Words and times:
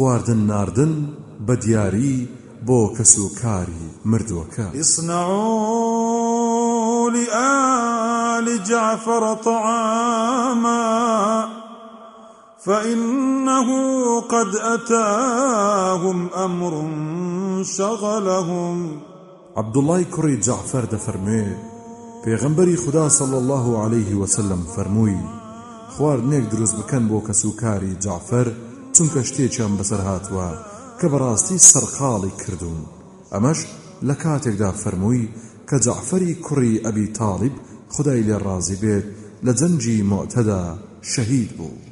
خواردن 0.00 0.40
ناردن 0.50 0.92
بە 1.46 1.54
دیاری 1.64 2.28
بۆ 2.66 2.80
کەس 2.96 3.14
و 3.18 3.26
کاری 3.40 3.86
مردووەکە. 4.10 4.66
اصنعوا 4.80 6.30
لآل 7.16 8.46
جعفر 8.68 9.24
طعاما 9.34 10.84
فإنه 12.64 13.68
قد 14.20 14.50
أتاهم 14.74 16.18
أمر 16.44 16.74
شغلهم. 17.62 19.00
عبد 19.56 19.76
الله 19.76 20.02
كري 20.02 20.36
جعفر 20.36 20.84
دفرمي 20.84 21.46
پێغەمبەری 22.24 22.76
خدا 22.86 23.08
صلى 23.08 23.36
الله 23.36 23.84
عليه 23.84 24.14
وسلم 24.14 24.60
فەرمووی 24.76 25.20
خواردنێک 25.94 26.44
دروست 26.52 26.76
بکەن 26.76 27.08
بۆ 27.10 27.18
کەسوکاری 27.28 27.98
جعفر 28.00 28.48
چونکە 28.94 29.20
شتێکیان 29.28 29.72
بەسەر 29.78 30.00
هاتووە 30.08 30.48
کە 30.98 31.06
بەڕاستی 31.12 31.64
سەرقاڵی 31.70 32.32
کردوون. 32.42 32.82
ئەمەش 33.32 33.60
لە 34.08 34.14
کاتێکدا 34.22 34.70
فەرمووی 34.82 35.30
کە 35.68 35.76
جعفەری 35.84 36.38
کوڕی 36.44 36.82
ئەبی 36.84 37.06
تاالب 37.18 37.54
خدای 37.94 38.24
لێ 38.28 38.38
ڕازی 38.46 38.78
بێت 38.82 39.06
لە 39.46 39.52
جەنجی 39.58 40.06
مۆتەدا 40.10 40.62
شەهید 41.12 41.50
بوو. 41.58 41.89